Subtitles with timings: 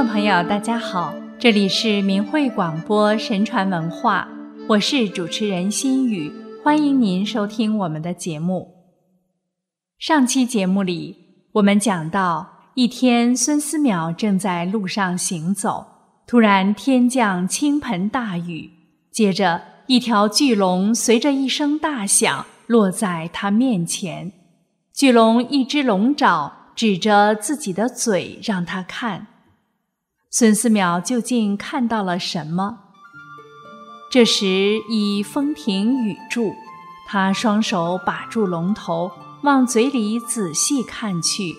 [0.00, 4.26] 众朋友，大家好，这里是明慧广播神传文化，
[4.66, 6.32] 我是主持人心雨，
[6.64, 8.66] 欢迎您收听我们的节目。
[9.98, 11.14] 上期节目里，
[11.52, 15.86] 我们讲到一天，孙思邈正在路上行走，
[16.26, 18.70] 突然天降倾盆大雨，
[19.12, 24.32] 接着一条巨龙随着一声大响落在他面前，
[24.94, 29.26] 巨龙一只龙爪指着自己的嘴让他看。
[30.32, 32.78] 孙思邈究竟看到了什么？
[34.12, 36.54] 这时已风停雨住，
[37.08, 39.10] 他双手把住龙头，
[39.42, 41.56] 往嘴里仔细看去，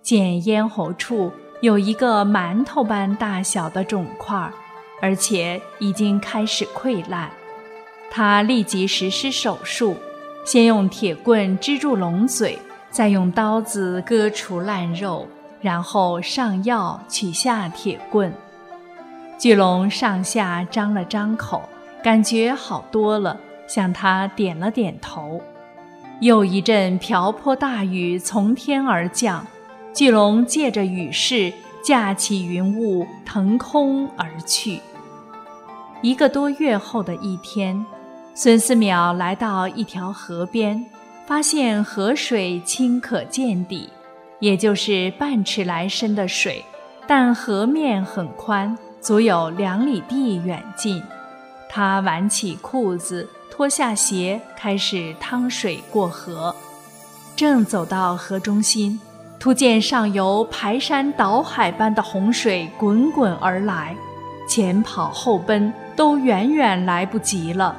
[0.00, 4.48] 见咽喉处有一个馒头般大小的肿块，
[5.02, 7.28] 而且已经开始溃烂。
[8.12, 9.96] 他立即实施手术，
[10.44, 12.56] 先用铁棍支住龙嘴，
[12.92, 15.26] 再用刀子割除烂肉。
[15.64, 18.30] 然后上药取下铁棍，
[19.38, 21.62] 巨龙上下张了张口，
[22.02, 23.34] 感觉好多了，
[23.66, 25.40] 向他点了点头。
[26.20, 29.46] 又一阵瓢泼大雨从天而降，
[29.94, 31.50] 巨龙借着雨势
[31.82, 34.78] 架起云雾腾空而去。
[36.02, 37.82] 一个多月后的一天，
[38.34, 40.84] 孙思邈来到一条河边，
[41.24, 43.88] 发现河水清可见底。
[44.40, 46.64] 也就是半尺来深的水，
[47.06, 51.02] 但河面很宽，足有两里地远近。
[51.68, 56.54] 他挽起裤子，脱下鞋，开始趟水过河。
[57.34, 59.00] 正走到河中心，
[59.40, 63.96] 突见上游排山倒海般的洪水滚滚而来，
[64.48, 67.76] 前跑后奔都远远来不及了。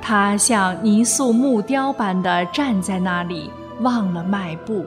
[0.00, 4.84] 他像泥塑木雕般的站在那里，忘了迈步。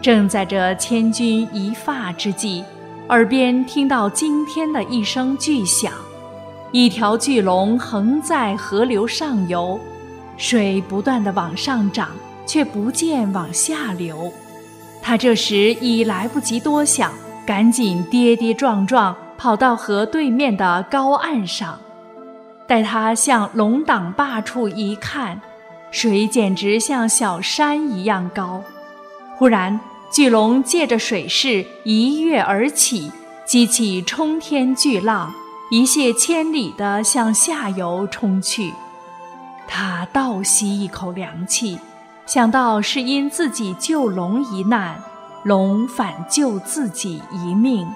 [0.00, 2.64] 正在这千钧一发之际，
[3.08, 5.92] 耳边听到惊天的一声巨响，
[6.70, 9.78] 一条巨龙横在河流上游，
[10.36, 12.10] 水不断的往上涨，
[12.46, 14.32] 却不见往下流。
[15.02, 17.12] 他这时已来不及多想，
[17.44, 21.78] 赶紧跌跌撞撞跑到河对面的高岸上。
[22.66, 25.40] 待他向龙挡坝处一看，
[25.90, 28.62] 水简直像小山一样高。
[29.36, 29.78] 忽然，
[30.10, 33.12] 巨龙借着水势一跃而起，
[33.44, 35.32] 激起冲天巨浪，
[35.70, 38.72] 一泻千里地向下游冲去。
[39.66, 41.78] 他倒吸一口凉气，
[42.24, 44.98] 想到是因自己救龙一难，
[45.44, 47.86] 龙反救自己一命，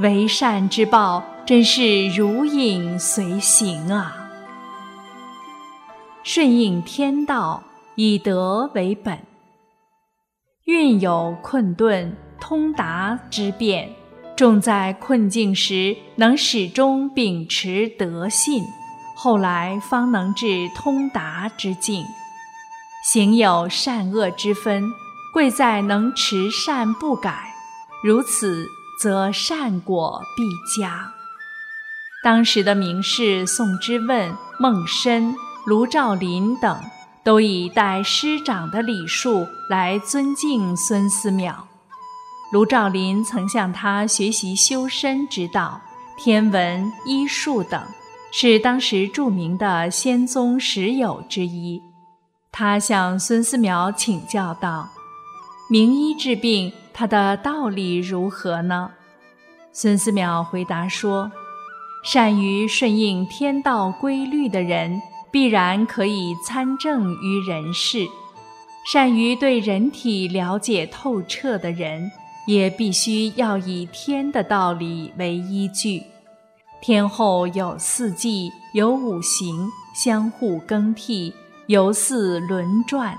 [0.00, 4.16] 为善之报真是如影随形啊！
[6.24, 7.62] 顺应天道，
[7.94, 9.29] 以德为本。
[10.70, 13.92] 运有困顿通达之变，
[14.36, 18.62] 重在困境时能始终秉持德信，
[19.16, 22.04] 后来方能至通达之境。
[23.04, 24.84] 行有善恶之分，
[25.34, 27.52] 贵在能持善不改，
[28.04, 28.64] 如此
[29.00, 30.44] 则善果必
[30.80, 31.12] 佳。
[32.22, 35.34] 当时的名士宋之问、孟申、
[35.66, 36.80] 卢照邻等。
[37.22, 41.54] 都以代师长的礼数来尊敬孙思邈。
[42.52, 45.80] 卢照邻曾向他学习修身之道、
[46.18, 47.80] 天文、医术等，
[48.32, 51.80] 是当时著名的仙宗十友之一。
[52.50, 54.88] 他向孙思邈请教道
[55.70, 58.90] ：“名医治病，他的道理如何呢？”
[59.72, 61.30] 孙思邈回答说
[62.02, 65.00] ：“善于顺应天道规律的人。”
[65.30, 68.06] 必然可以参政于人事，
[68.92, 72.10] 善于对人体了解透彻的人，
[72.46, 76.02] 也必须要以天的道理为依据。
[76.82, 81.32] 天后有四季，有五行，相互更替，
[81.66, 83.16] 由四轮转。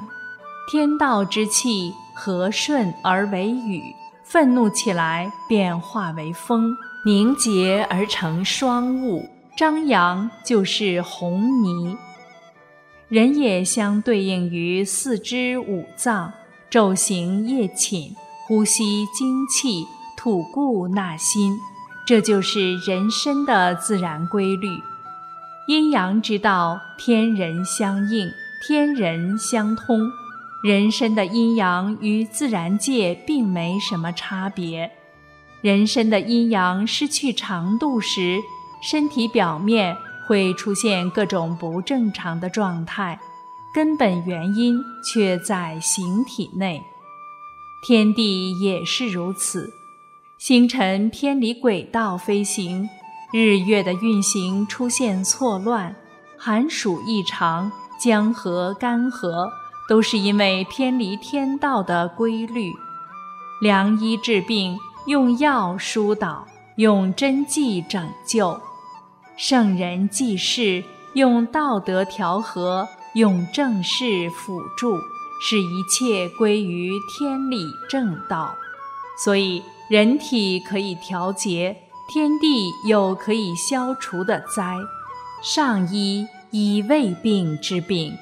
[0.72, 3.84] 天道之气和顺而为雨，
[4.24, 6.75] 愤怒起来便化为风，
[7.06, 9.30] 凝结而成霜雾。
[9.56, 11.98] 张扬就是红泥，
[13.09, 16.31] 人也相对应于四肢五脏，
[16.71, 18.15] 昼行夜寝，
[18.48, 19.86] 呼吸精气，
[20.18, 21.59] 吐故纳新，
[22.07, 24.68] 这就是人身的自然规律。
[25.68, 28.31] 阴阳之道，天人相应，
[28.65, 30.09] 天人相通，
[30.63, 34.92] 人身的阴阳与自然界并没什么差别。
[35.62, 38.39] 人身的阴阳失去长度时，
[38.81, 39.95] 身体表面
[40.28, 43.19] 会出现各种不正常的状态，
[43.74, 46.83] 根本原因却在形体内。
[47.88, 49.72] 天地也是如此，
[50.38, 52.89] 星辰偏离轨道飞行，
[53.31, 55.95] 日月的运行出现错乱，
[56.38, 59.50] 寒暑异常，江河干涸，
[59.88, 62.72] 都是因为偏离天道的规律。
[63.62, 66.45] 良医治病，用药疏导，
[66.78, 68.60] 用针剂拯救；
[69.38, 70.83] 圣人济世，
[71.13, 74.98] 用道德调和，用正事辅助。
[75.44, 78.54] 使一切归于天理正道，
[79.24, 81.75] 所以人体可以调节，
[82.07, 84.78] 天地又可以消除的灾。
[85.44, 88.16] 上医医未病之病，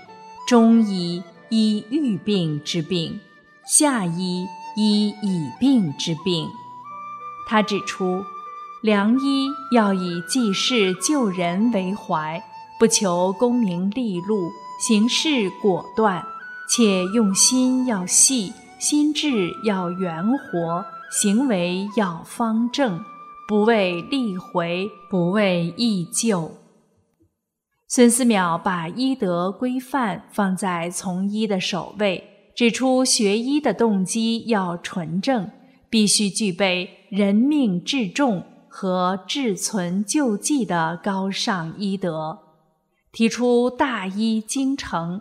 [0.47, 3.19] 中医医欲病之病，
[3.67, 4.47] 下医
[4.77, 6.47] 医已病之病。
[7.49, 8.23] 他指出，
[8.81, 12.41] 良医要以济世救人为怀，
[12.79, 14.49] 不求功名利禄，
[14.87, 16.23] 行事果断。
[16.71, 23.03] 且用心要细，心智要圆活，行为要方正，
[23.47, 26.51] 不为利回，不为益救。
[27.89, 32.23] 孙思邈把医德规范放在从医的首位，
[32.55, 35.49] 指出学医的动机要纯正，
[35.89, 42.39] 必须具备人命至重和志存救济的高尚医德，
[43.11, 45.19] 提出大医精诚。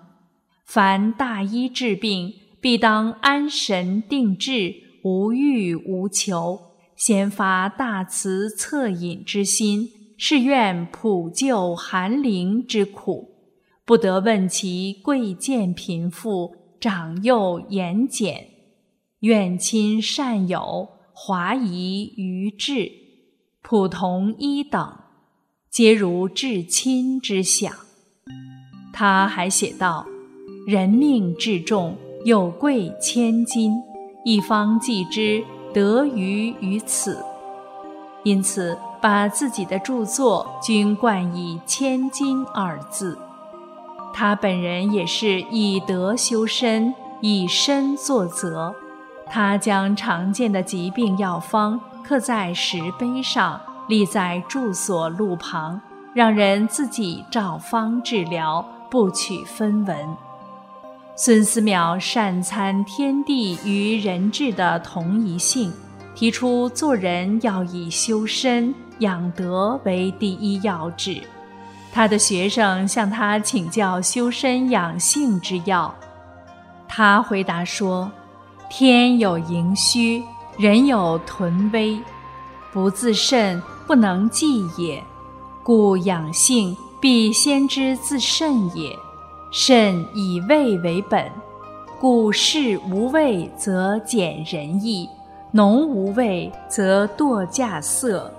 [0.64, 6.60] 凡大医治病，必当安神定志，无欲无求，
[6.94, 13.30] 先发大慈恻隐之心，是愿普救寒灵之苦，
[13.86, 18.48] 不得问其贵贱贫富、长幼严简，
[19.20, 22.92] 远亲善友、华夷愚智、
[23.70, 24.96] 普同一等，
[25.70, 27.70] 皆如至亲之想。
[28.94, 30.06] 他还写道。
[30.66, 31.94] 人命至重，
[32.24, 33.74] 有贵千金，
[34.24, 35.44] 一方济之，
[35.74, 37.22] 得于于此。
[38.22, 43.18] 因此，把自己的著作均冠以“千金”二字。
[44.14, 48.74] 他本人也是以德修身，以身作则。
[49.26, 55.78] 他将常见的疾病药方刻在石碑上，立在住所路旁，
[56.14, 60.16] 让人自己照方治疗，不取分文。
[61.14, 65.70] 孙思邈善参天地与人治的同一性，
[66.14, 71.20] 提出做人要以修身养德为第一要旨。
[71.92, 75.94] 他的学生向他请教修身养性之要，
[76.88, 78.10] 他回答说
[78.70, 80.22] ：“天有盈虚，
[80.58, 81.96] 人有屯微，
[82.72, 85.00] 不自慎，不能济也。
[85.62, 88.90] 故养性必先知自慎也。”
[89.52, 91.30] 肾以味为本，
[92.00, 95.08] 故事无味则减仁义，
[95.52, 98.30] 农无味则惰稼色，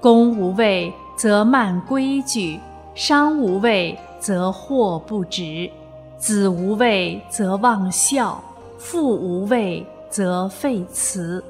[0.00, 2.58] 工无味则慢规矩，
[2.94, 5.70] 商无味则祸不直，
[6.16, 8.42] 子无味则忘孝，
[8.78, 11.44] 父无味则废慈，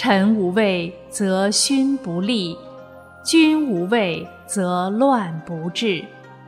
[0.00, 2.56] 臣无畏则勋不立，
[3.24, 6.04] 君无畏则乱不治。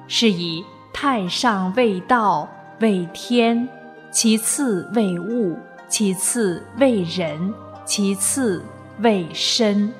[0.06, 0.64] 是以。
[0.93, 2.49] 太上为道，
[2.79, 3.66] 为天；
[4.12, 7.52] 其次为物，其次为人，
[7.85, 8.62] 其次
[9.00, 9.92] 为身。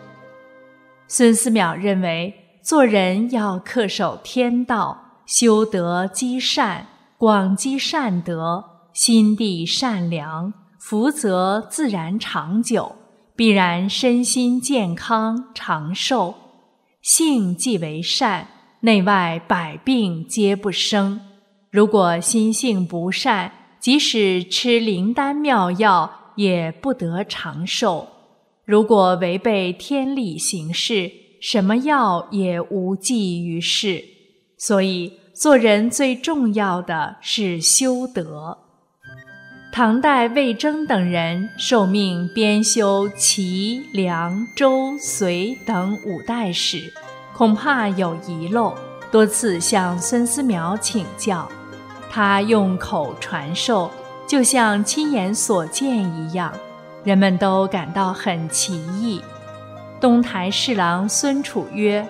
[1.09, 6.87] 孙思邈认为，做人要恪守天道，修德积善，
[7.19, 12.97] 广积善德，心地善良，福泽自然长久，
[13.41, 16.35] 必然身心健康长寿。
[17.01, 18.47] 性即为善。
[18.81, 21.19] 内外百病皆不生。
[21.71, 28.07] 如果心性不善，即使吃灵丹妙药，也不得长寿。
[28.67, 34.05] 如果违背天理行事，什么药也无济于事。
[34.59, 38.59] 所以，做人最重要的是修德。
[39.73, 46.93] 唐代魏征等人受命编修齐、梁、周、隋等五代史。
[47.33, 48.75] 恐怕有遗漏，
[49.13, 51.49] 多次向孙思邈请教，
[52.11, 53.89] 他用口传授，
[54.27, 56.53] 就像亲眼所见一样，
[57.05, 59.23] 人们都感到很奇异。
[60.01, 62.07] 东台侍郎孙楚曰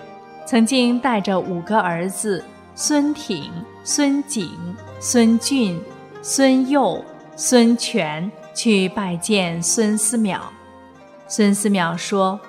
[0.47, 3.51] 曾经带着五个儿子孙挺、
[3.83, 4.51] 孙景、
[4.99, 5.79] 孙俊、
[6.21, 7.03] 孙佑、
[7.35, 10.39] 孙权去拜见孙思邈，
[11.27, 12.39] 孙思邈说。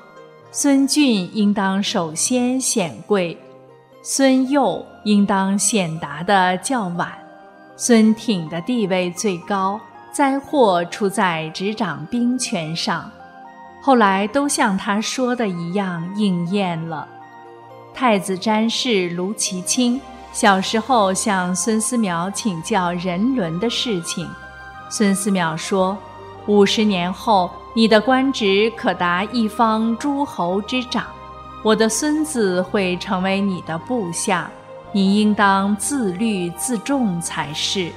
[0.55, 3.35] 孙俊应当首先显贵，
[4.03, 7.11] 孙佑应当显达的较晚，
[7.75, 9.81] 孙挺的地位最高。
[10.13, 13.11] 灾祸出在执掌兵权上，
[13.81, 17.09] 后来都像他说的一样应验了。
[17.95, 19.99] 太子詹事卢其清
[20.31, 24.29] 小时候向孙思邈请教人伦的事情，
[24.95, 25.97] 孙思邈说
[26.47, 31.07] ：“五十年后，你的官职可达一方诸侯之长，
[31.63, 34.51] 我的孙子会成为你的部下，
[34.93, 37.91] 你应当自律自重才是。”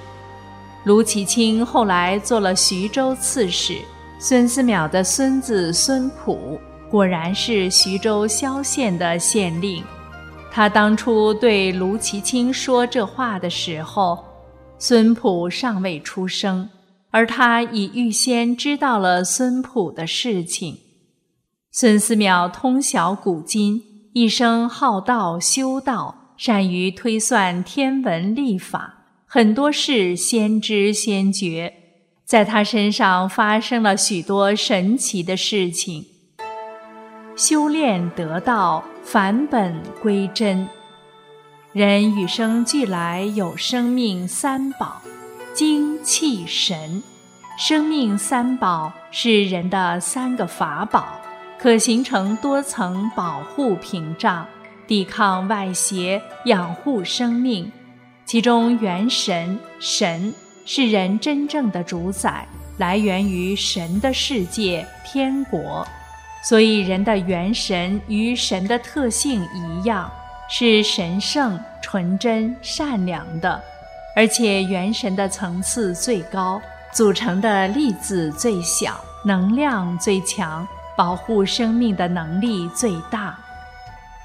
[0.86, 3.82] 卢其清后来做了徐州刺史。
[4.18, 6.58] 孙思邈的孙子孙普
[6.90, 9.84] 果然是徐州萧县的县令。
[10.50, 14.24] 他当初对卢其清说这话的时候，
[14.80, 16.70] 孙普尚未出生，
[17.16, 20.80] 而他已预先知道了孙普的事情。
[21.72, 23.82] 孙思邈通晓古今，
[24.12, 31.74] 一生好道修道，善于推算天文历法，很多事先知先觉。
[32.26, 36.06] 在他身上发生了许多神奇的事情。
[37.38, 40.68] 修炼得道，返本归真。
[41.72, 45.02] 人与生俱来有生命三宝：
[45.56, 47.02] 精气神。
[47.58, 51.22] 生命三宝是人的三个法宝，
[51.58, 54.46] 可形成多层保护屏障，
[54.86, 57.72] 抵抗外邪，养护生命。
[58.26, 60.34] 其中元神神。
[60.68, 62.48] 是人真正的主宰，
[62.80, 65.88] 来源于神的世界天国，
[66.44, 70.12] 所以人的元神与神的特性一样，
[70.50, 73.62] 是神圣、纯真、善良的，
[74.16, 83.38] 而且元神的层次最高，组成的粒子最小，能量最强，保护生命的能力最大。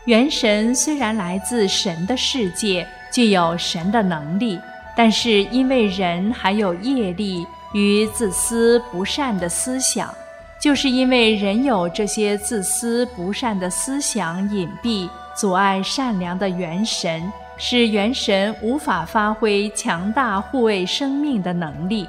[0.06, 4.58] 元神虽然来自神的世界，具有神的能力。
[4.96, 10.12] 但是，因为人还有业力与自私不善的思想，
[10.60, 22.08] 就是因为人有这些自私不善的思想隐蔽，阻碍善良的元神，使元神无法发挥强大护卫生命的能力。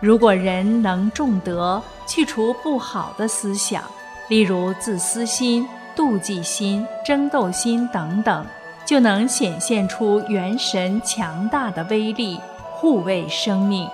[0.00, 3.82] 如果人能重德，去除不好的思想，
[4.28, 5.66] 例如自私心、
[5.96, 8.44] 妒忌心、争斗心等等。
[8.84, 12.38] 就能显现出元神强大的威力，
[12.74, 13.88] 护卫生命。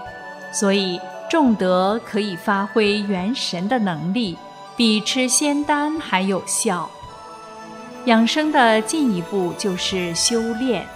[0.51, 4.37] 所以，重德可以发挥元神的能力，
[4.77, 6.91] 比吃仙丹还有效。
[8.07, 10.87] 养生的进一步就是修炼，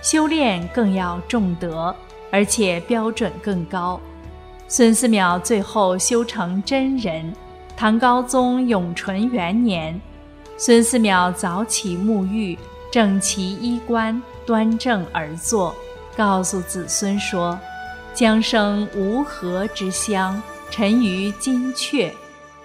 [0.00, 1.94] 修炼更要重德，
[2.30, 4.00] 而且标准更高。
[4.68, 7.32] 孙思邈最后修成真人。
[7.76, 10.00] 唐高宗永淳元年，
[10.56, 12.58] 孙思邈早起沐浴。
[12.92, 15.74] 整齐衣冠，端正而坐，
[16.14, 17.58] 告诉子孙说
[18.12, 20.40] ：“将生无禾之乡，
[20.70, 22.12] 沉于金阙。”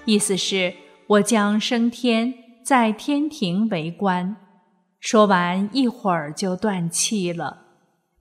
[0.04, 0.74] 意思是，
[1.08, 2.34] 我将升天，
[2.68, 4.36] 在天庭为官。
[5.00, 7.60] 说完，一会儿就断气了。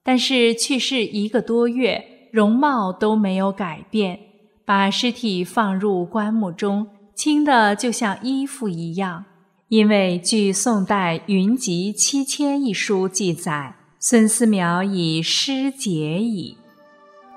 [0.04, 4.20] 但是去世一个多月，容貌都没有改变。
[4.64, 9.24] 把尸体放入棺木中，轻的就像衣服一样。
[9.66, 16.56] 因为据宋代《云集七千》一书记载，孙思邈已失节矣。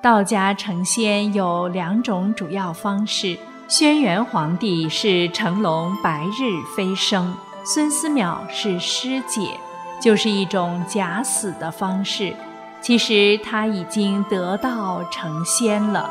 [0.04, 3.36] 道家成仙有两种主要方式：
[3.70, 7.32] 轩辕皇帝是成龙白日飞升，
[7.64, 9.60] 孙思邈是师姐，
[10.02, 12.34] 就是一种假死的方式。
[12.82, 16.10] 其实他已经得道成仙了。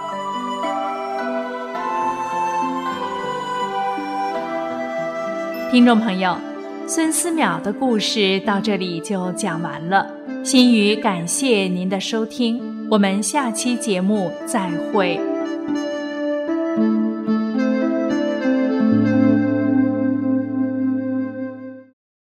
[5.73, 6.39] 听众朋友，
[6.87, 10.07] 孙思邈的故事到这里就讲完了。
[10.45, 15.21] 心语感谢您的收听，我们下期节目再会。